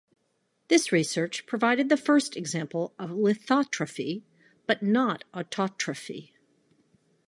This 0.67 0.91
research 0.91 1.45
provided 1.45 1.87
the 1.87 1.95
first 1.95 2.35
example 2.35 2.95
of 2.97 3.11
lithotrophy, 3.11 4.23
but 4.65 4.81
not 4.81 5.23
autotrophy. 5.31 6.31